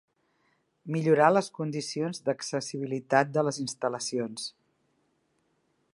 [0.95, 4.51] Millorar les condicions d'accessibilitat de les instal·lacions.